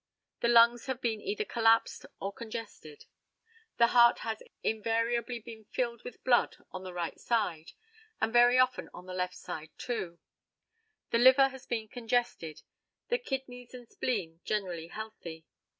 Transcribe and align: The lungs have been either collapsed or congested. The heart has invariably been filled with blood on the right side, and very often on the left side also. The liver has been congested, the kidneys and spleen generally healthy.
The 0.39 0.47
lungs 0.47 0.87
have 0.87 0.99
been 0.99 1.21
either 1.21 1.45
collapsed 1.45 2.07
or 2.19 2.33
congested. 2.33 3.05
The 3.77 3.85
heart 3.93 4.17
has 4.17 4.41
invariably 4.63 5.37
been 5.37 5.65
filled 5.65 6.03
with 6.03 6.23
blood 6.23 6.55
on 6.71 6.81
the 6.81 6.91
right 6.91 7.19
side, 7.19 7.73
and 8.19 8.33
very 8.33 8.57
often 8.57 8.89
on 8.95 9.05
the 9.05 9.13
left 9.13 9.35
side 9.35 9.69
also. 9.79 10.17
The 11.11 11.19
liver 11.19 11.49
has 11.49 11.67
been 11.67 11.87
congested, 11.87 12.63
the 13.09 13.19
kidneys 13.19 13.75
and 13.75 13.87
spleen 13.87 14.41
generally 14.43 14.87
healthy. 14.87 15.45